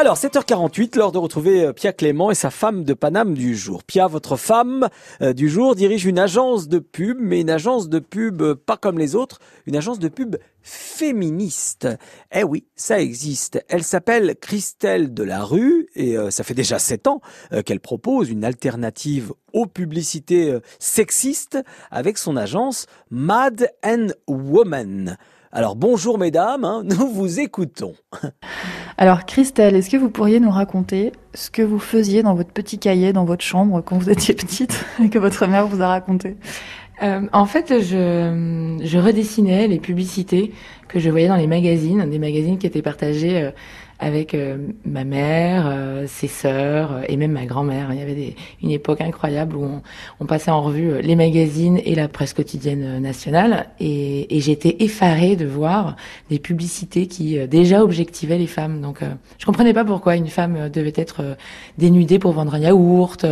Alors, 0.00 0.16
7h48, 0.16 0.96
l'heure 0.96 1.10
de 1.10 1.18
retrouver 1.18 1.64
euh, 1.64 1.72
Pia 1.72 1.92
Clément 1.92 2.30
et 2.30 2.36
sa 2.36 2.50
femme 2.50 2.84
de 2.84 2.94
Paname 2.94 3.34
du 3.34 3.56
jour. 3.56 3.82
Pia, 3.82 4.06
votre 4.06 4.36
femme 4.36 4.88
euh, 5.22 5.32
du 5.32 5.48
jour, 5.48 5.74
dirige 5.74 6.06
une 6.06 6.20
agence 6.20 6.68
de 6.68 6.78
pub, 6.78 7.18
mais 7.20 7.40
une 7.40 7.50
agence 7.50 7.88
de 7.88 7.98
pub 7.98 8.40
euh, 8.40 8.54
pas 8.54 8.76
comme 8.76 8.96
les 8.96 9.16
autres, 9.16 9.40
une 9.66 9.74
agence 9.74 9.98
de 9.98 10.06
pub 10.06 10.36
féministe. 10.62 11.88
Eh 12.32 12.44
oui, 12.44 12.64
ça 12.76 13.00
existe. 13.00 13.60
Elle 13.68 13.82
s'appelle 13.82 14.36
Christelle 14.40 15.12
Delarue 15.12 15.88
et 15.96 16.16
ça 16.30 16.44
fait 16.44 16.54
déjà 16.54 16.78
7 16.78 17.06
ans 17.06 17.20
qu'elle 17.64 17.80
propose 17.80 18.28
une 18.28 18.44
alternative 18.44 19.32
aux 19.54 19.66
publicités 19.66 20.58
sexistes 20.78 21.58
avec 21.90 22.18
son 22.18 22.36
agence 22.36 22.86
Mad 23.10 23.70
and 23.82 24.08
Woman. 24.26 25.16
Alors 25.50 25.76
bonjour 25.76 26.18
mesdames, 26.18 26.64
hein, 26.64 26.82
nous 26.98 27.08
vous 27.08 27.40
écoutons. 27.40 27.94
Alors 28.98 29.24
Christelle, 29.24 29.76
est-ce 29.76 29.88
que 29.88 29.96
vous 29.96 30.10
pourriez 30.10 30.40
nous 30.40 30.50
raconter 30.50 31.12
ce 31.32 31.50
que 31.50 31.62
vous 31.62 31.78
faisiez 31.78 32.22
dans 32.22 32.34
votre 32.34 32.52
petit 32.52 32.78
cahier, 32.78 33.14
dans 33.14 33.24
votre 33.24 33.42
chambre 33.42 33.80
quand 33.80 33.96
vous 33.96 34.10
étiez 34.10 34.34
petite 34.34 34.84
et 35.02 35.08
que 35.08 35.18
votre 35.18 35.46
mère 35.46 35.66
vous 35.66 35.80
a 35.80 35.88
raconté? 35.88 36.36
Euh, 37.02 37.22
en 37.32 37.46
fait, 37.46 37.80
je, 37.80 38.76
je 38.82 38.98
redessinais 38.98 39.68
les 39.68 39.78
publicités 39.78 40.52
que 40.88 40.98
je 40.98 41.08
voyais 41.08 41.28
dans 41.28 41.36
les 41.36 41.46
magazines, 41.46 42.10
des 42.10 42.18
magazines 42.18 42.58
qui 42.58 42.66
étaient 42.66 42.82
partagés 42.82 43.40
euh, 43.40 43.50
avec 44.00 44.34
euh, 44.34 44.68
ma 44.84 45.04
mère, 45.04 45.66
euh, 45.66 46.04
ses 46.06 46.28
sœurs 46.28 46.92
euh, 46.92 47.02
et 47.08 47.16
même 47.16 47.32
ma 47.32 47.46
grand-mère. 47.46 47.88
Il 47.92 47.98
y 47.98 48.02
avait 48.02 48.14
des, 48.14 48.36
une 48.62 48.70
époque 48.70 49.00
incroyable 49.00 49.56
où 49.56 49.64
on, 49.64 49.82
on, 50.20 50.26
passait 50.26 50.50
en 50.50 50.62
revue 50.62 51.02
les 51.02 51.16
magazines 51.16 51.80
et 51.84 51.94
la 51.94 52.06
presse 52.08 52.32
quotidienne 52.32 53.00
nationale 53.00 53.70
et, 53.80 54.36
et 54.36 54.40
j'étais 54.40 54.76
effarée 54.80 55.36
de 55.36 55.46
voir 55.46 55.96
des 56.30 56.38
publicités 56.38 57.06
qui 57.06 57.38
déjà 57.48 57.82
objectivaient 57.82 58.38
les 58.38 58.46
femmes. 58.46 58.80
Donc 58.80 59.00
je 59.38 59.46
comprenais 59.46 59.74
pas 59.74 59.84
pourquoi 59.84 60.16
une 60.16 60.28
femme 60.28 60.68
devait 60.68 60.92
être 60.94 61.36
dénudée 61.76 62.18
pour 62.18 62.32
vendre 62.32 62.54
un 62.54 62.58
yaourt. 62.58 63.26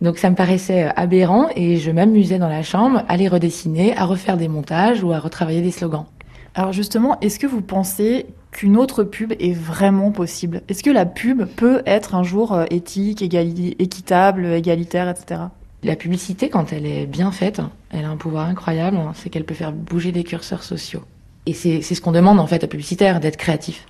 Donc 0.00 0.18
ça 0.18 0.30
me 0.30 0.36
paraissait 0.36 0.90
aberrant 0.96 1.48
et 1.56 1.76
je 1.76 1.90
m'amusais 1.90 2.38
dans 2.38 2.48
la 2.48 2.62
chambre 2.62 3.04
à 3.08 3.16
les 3.16 3.28
redessiner, 3.28 3.96
à 3.96 4.04
refaire 4.04 4.36
des 4.36 4.48
montages 4.48 5.02
ou 5.02 5.12
à 5.12 5.18
retravailler 5.18 5.62
des 5.62 5.70
slogans. 5.70 6.06
Alors 6.54 6.72
justement, 6.72 7.18
est-ce 7.20 7.38
que 7.38 7.46
vous 7.46 7.62
pensez 7.62 8.26
qu'une 8.50 8.76
autre 8.76 9.04
pub 9.04 9.32
est 9.38 9.52
vraiment 9.52 10.10
possible 10.10 10.62
Est-ce 10.68 10.82
que 10.82 10.90
la 10.90 11.06
pub 11.06 11.44
peut 11.44 11.82
être 11.86 12.14
un 12.14 12.22
jour 12.22 12.52
euh, 12.54 12.64
éthique, 12.70 13.22
équitable, 13.22 14.46
égalitaire, 14.46 15.08
etc. 15.08 15.42
La 15.84 15.96
publicité, 15.96 16.48
quand 16.48 16.72
elle 16.72 16.86
est 16.86 17.06
bien 17.06 17.30
faite, 17.30 17.60
elle 17.90 18.04
a 18.04 18.10
un 18.10 18.16
pouvoir 18.16 18.48
incroyable, 18.48 18.96
hein, 18.96 19.12
c'est 19.14 19.30
qu'elle 19.30 19.44
peut 19.44 19.54
faire 19.54 19.72
bouger 19.72 20.10
des 20.10 20.24
curseurs 20.24 20.64
sociaux. 20.64 21.02
Et 21.46 21.54
c'est 21.54 21.80
ce 21.80 22.00
qu'on 22.00 22.12
demande 22.12 22.40
en 22.40 22.46
fait 22.46 22.64
à 22.64 22.66
publicitaire, 22.66 23.20
d'être 23.20 23.36
créatif. 23.36 23.86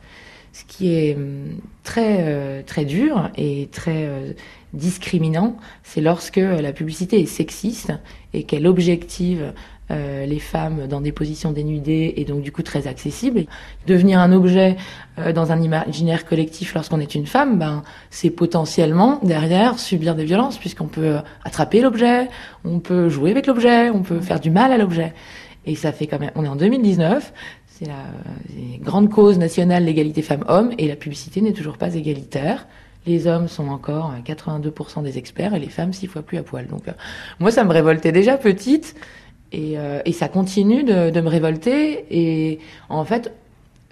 Ce 0.53 0.65
qui 0.65 0.95
est 0.95 1.15
hum, 1.15 1.59
très 1.83 2.19
euh, 2.21 2.63
très 2.65 2.85
dur 2.85 3.31
et 3.37 3.69
très 3.73 4.05
euh, 4.05 4.33
discriminant, 4.75 5.57
c'est 5.83 6.01
lorsque 6.01 6.37
la 6.37 6.73
publicité 6.73 7.21
est 7.21 7.27
sexiste 7.27 7.93
et 8.33 8.45
qu'elle 8.45 8.67
objective 8.67 9.53
euh, 9.91 10.27
les 10.27 10.39
femmes 10.39 10.87
dans 10.87 11.01
des 11.01 11.13
positions 11.13 11.53
dénudées 11.53 12.15
et 12.17 12.25
donc 12.25 12.43
du 12.43 12.53
coup 12.53 12.63
très 12.63 12.87
accessibles. 12.87 13.47
Devenir 13.87 14.21
un 14.21 14.33
objet 14.33 14.77
euh, 15.19 15.33
dans 15.33 15.51
un 15.51 15.63
imaginaire 15.63 16.27
collectif 16.27 16.75
lorsqu'on 16.75 17.01
est 17.01 17.15
une 17.15 17.27
femme, 17.27 17.59
ben 17.59 17.83
c'est 18.11 18.31
potentiellement 18.31 19.19
derrière 19.23 19.79
subir 19.79 20.15
des 20.15 20.25
violences 20.25 20.59
puisqu'on 20.59 20.89
peut 20.89 21.17
attraper 21.45 21.81
l'objet, 21.81 22.29
on 22.65 22.81
peut 22.81 23.09
jouer 23.09 23.31
avec 23.31 23.47
l'objet, 23.47 23.91
on 23.91 24.03
peut 24.03 24.21
faire 24.21 24.41
du 24.41 24.51
mal 24.51 24.73
à 24.73 24.79
l'objet. 24.79 25.15
Et 25.65 25.75
ça 25.75 25.93
fait 25.93 26.07
quand 26.07 26.19
même, 26.19 26.31
on 26.35 26.45
est 26.45 26.49
en 26.49 26.57
2019, 26.57 27.33
c'est 27.67 27.87
la, 27.87 28.05
grande 28.81 29.11
cause 29.11 29.39
nationale 29.39 29.85
l'égalité 29.85 30.23
femmes-hommes 30.23 30.73
et 30.79 30.89
la 30.89 30.97
publicité 30.97 31.41
n'est 31.41 31.53
toujours 31.53 31.79
pas 31.79 31.95
égalitaire. 31.95 32.67
Les 33.07 33.27
hommes 33.27 33.49
sont 33.49 33.69
encore 33.69 34.13
82% 34.25 35.03
des 35.03 35.17
experts 35.17 35.55
et 35.55 35.59
les 35.59 35.69
femmes 35.69 35.93
six 35.93 36.07
fois 36.07 36.23
plus 36.23 36.39
à 36.39 36.43
poil. 36.43 36.67
Donc 36.67 36.89
euh, 36.89 36.93
moi 37.39 37.51
ça 37.51 37.65
me 37.65 37.73
révoltait 37.73 38.13
déjà 38.13 38.37
petite 38.37 38.97
et, 39.53 39.79
euh, 39.79 40.01
et 40.05 40.13
ça 40.13 40.29
continue 40.29 40.85
de, 40.85 41.21
me 41.21 41.29
révolter. 41.29 42.05
Et 42.11 42.59
en 42.89 43.05
fait, 43.05 43.33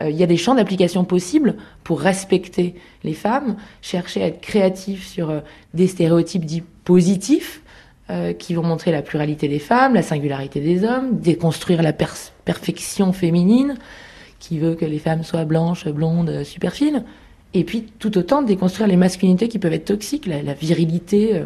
euh, 0.02 0.10
il 0.10 0.16
y 0.16 0.22
a 0.22 0.26
des 0.26 0.36
champs 0.36 0.54
d'application 0.54 1.04
possibles 1.04 1.56
pour 1.84 2.00
respecter 2.00 2.74
les 3.04 3.14
femmes, 3.14 3.56
chercher 3.82 4.22
à 4.22 4.26
être 4.26 4.40
créatif 4.40 5.06
sur 5.06 5.30
euh, 5.30 5.40
des 5.74 5.86
stéréotypes 5.86 6.44
dits 6.44 6.62
positifs 6.84 7.62
qui 8.38 8.54
vont 8.54 8.62
montrer 8.62 8.92
la 8.92 9.02
pluralité 9.02 9.48
des 9.48 9.58
femmes, 9.58 9.94
la 9.94 10.02
singularité 10.02 10.60
des 10.60 10.84
hommes, 10.84 11.18
déconstruire 11.18 11.82
la 11.82 11.92
perfection 11.92 13.12
féminine 13.12 13.74
qui 14.38 14.60
veut 14.60 14.76
que 14.76 14.84
les 14.84 15.00
femmes 15.00 15.24
soient 15.24 15.44
blanches, 15.44 15.88
blondes, 15.88 16.44
super 16.44 16.72
fines. 16.72 17.02
Et 17.52 17.64
puis 17.64 17.82
tout 17.98 18.16
autant 18.16 18.42
déconstruire 18.42 18.86
les 18.86 18.94
masculinités 18.94 19.48
qui 19.48 19.58
peuvent 19.58 19.72
être 19.72 19.86
toxiques, 19.86 20.26
la 20.26 20.54
virilité 20.54 21.42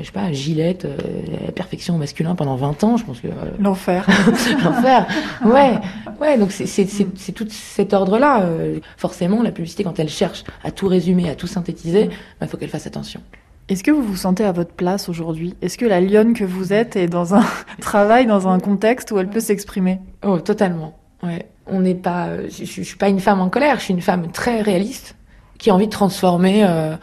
je 0.00 0.06
sais 0.06 0.12
pas, 0.12 0.32
Gillette, 0.32 0.84
euh, 0.84 0.96
la 1.44 1.52
perfection 1.52 1.98
masculin 1.98 2.34
pendant 2.34 2.56
20 2.56 2.84
ans, 2.84 2.96
je 2.96 3.04
pense 3.04 3.20
que... 3.20 3.28
Euh, 3.28 3.50
L'enfer. 3.58 4.06
L'enfer, 4.64 5.06
ouais. 5.44 5.78
Ouais, 6.20 6.38
donc 6.38 6.52
c'est 6.52 7.32
tout 7.32 7.46
cet 7.48 7.94
ordre-là. 7.94 8.42
Euh, 8.42 8.78
forcément, 8.96 9.42
la 9.42 9.52
publicité, 9.52 9.84
quand 9.84 9.98
elle 9.98 10.08
cherche 10.08 10.44
à 10.64 10.70
tout 10.70 10.88
résumer, 10.88 11.28
à 11.28 11.34
tout 11.34 11.46
synthétiser, 11.46 12.04
il 12.04 12.10
bah, 12.40 12.46
faut 12.46 12.56
qu'elle 12.56 12.70
fasse 12.70 12.86
attention. 12.86 13.20
Est-ce 13.68 13.82
que 13.82 13.90
vous 13.90 14.02
vous 14.02 14.16
sentez 14.16 14.44
à 14.44 14.52
votre 14.52 14.72
place 14.72 15.08
aujourd'hui? 15.08 15.56
Est-ce 15.60 15.76
que 15.76 15.86
la 15.86 16.00
lionne 16.00 16.34
que 16.34 16.44
vous 16.44 16.72
êtes 16.72 16.96
est 16.96 17.08
dans 17.08 17.34
un 17.34 17.44
travail, 17.80 18.26
dans 18.26 18.48
un 18.48 18.60
contexte 18.60 19.10
où 19.10 19.18
elle 19.18 19.28
peut 19.28 19.40
s'exprimer? 19.40 20.00
Oh, 20.24 20.38
totalement. 20.38 20.96
Ouais. 21.22 21.46
On 21.66 21.80
n'est 21.80 21.94
pas... 21.94 22.28
Je, 22.48 22.64
je, 22.64 22.82
suis 22.82 22.96
pas 22.96 23.08
une 23.08 23.20
femme 23.20 23.40
en 23.40 23.48
colère, 23.48 23.78
je 23.78 23.84
suis 23.84 23.94
une 23.94 24.00
femme 24.00 24.30
très 24.30 24.62
réaliste 24.62 25.16
qui 25.58 25.70
a 25.70 25.74
envie 25.74 25.86
de 25.86 25.92
transformer... 25.92 26.64
Euh, 26.64 26.96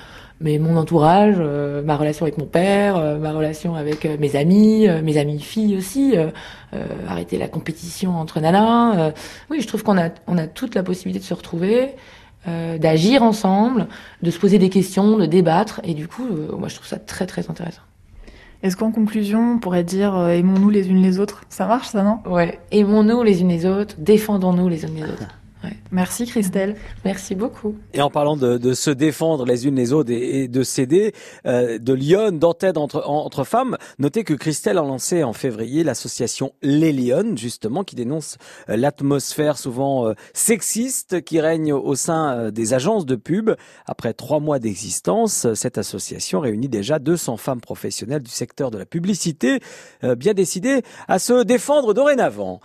mais 0.44 0.60
mon 0.60 0.76
entourage, 0.76 1.38
euh, 1.40 1.82
ma 1.82 1.96
relation 1.96 2.26
avec 2.26 2.38
mon 2.38 2.46
père, 2.46 2.98
euh, 2.98 3.18
ma 3.18 3.32
relation 3.32 3.76
avec 3.76 4.06
euh, 4.06 4.18
mes 4.20 4.36
amis, 4.36 4.88
mes 5.02 5.18
amis 5.18 5.40
filles 5.40 5.78
aussi, 5.78 6.16
arrêter 7.08 7.38
la 7.38 7.48
compétition 7.48 8.18
entre 8.18 8.40
nanas. 8.42 9.14
oui, 9.50 9.62
je 9.62 9.68
trouve 9.68 9.84
qu'on 9.84 9.98
a, 9.98 10.10
on 10.28 10.38
a 10.38 10.48
toute 10.48 10.76
la 10.76 10.84
possibilité 10.84 11.20
de 11.20 11.26
se 11.26 11.34
retrouver, 11.34 11.96
d'agir 12.46 13.24
ensemble, 13.24 13.88
de 14.22 14.32
se 14.32 14.40
poser 14.40 14.58
des 14.58 14.70
questions, 14.70 15.18
de 15.18 15.26
débattre, 15.26 15.80
et 15.84 15.94
du 15.94 16.08
coup, 16.08 16.28
moi 16.58 16.68
je 16.68 16.76
trouve 16.76 16.88
ça 16.88 16.98
très 16.98 17.26
très 17.26 17.50
intéressant. 17.50 17.84
Est-ce 18.64 18.76
qu'en 18.76 18.92
conclusion, 18.92 19.54
on 19.56 19.60
pourrait 19.60 19.84
dire 19.84 20.18
aimons-nous 20.30 20.70
les 20.70 20.90
unes 20.90 21.02
les 21.02 21.20
autres? 21.20 21.44
Ça 21.50 21.68
marche 21.68 21.90
ça, 21.90 22.04
non? 22.04 22.20
Ouais, 22.26 22.60
aimons-nous 22.72 23.24
les 23.24 23.42
unes 23.42 23.50
les 23.50 23.66
autres, 23.66 23.96
défendons-nous 24.00 24.68
les 24.68 24.84
unes 24.84 24.96
les 24.96 25.04
autres. 25.04 25.28
Ouais. 25.74 25.80
Merci 25.92 26.26
Christelle. 26.26 26.76
Merci 27.06 27.36
beaucoup. 27.36 27.76
Et 27.94 28.02
en 28.02 28.10
parlant 28.10 28.38
de, 28.38 28.58
de, 28.58 28.74
se 28.74 28.90
défendre 28.90 29.46
les 29.46 29.68
unes 29.68 29.76
les 29.76 29.94
autres 29.94 30.12
et, 30.12 30.44
et 30.44 30.48
de 30.48 30.64
s'aider, 30.64 31.14
euh, 31.46 31.78
de 31.78 31.94
lionne, 31.94 32.40
d'entraide 32.40 32.78
entre, 32.78 33.04
entre 33.06 33.44
femmes, 33.44 33.78
notez 34.00 34.24
que 34.24 34.34
Christelle 34.34 34.78
a 34.78 34.82
lancé 34.82 35.24
en 35.24 35.34
février 35.34 35.84
l'association 35.84 36.54
Les 36.62 36.92
Lyonnes, 36.92 37.38
justement, 37.38 37.84
qui 37.84 37.96
dénonce 37.96 38.38
euh, 38.70 38.78
l'atmosphère 38.78 39.58
souvent 39.58 40.08
euh, 40.08 40.14
sexiste 40.34 41.22
qui 41.24 41.40
règne 41.40 41.74
au 41.74 41.96
sein 41.96 42.38
euh, 42.38 42.52
des 42.52 42.74
agences 42.74 43.06
de 43.06 43.16
pub. 43.16 43.52
Après 43.86 44.14
trois 44.14 44.40
mois 44.40 44.60
d'existence, 44.60 45.54
cette 45.54 45.78
association 45.78 46.40
réunit 46.40 46.70
déjà 46.70 47.00
200 47.00 47.38
femmes 47.38 47.62
professionnelles 47.62 48.24
du 48.24 48.32
secteur 48.32 48.72
de 48.72 48.78
la 48.78 48.86
publicité, 48.86 49.60
bien 50.18 50.34
décidées 50.34 50.82
à 51.08 51.20
se 51.20 51.44
défendre 51.44 51.94
dorénavant. 51.94 52.60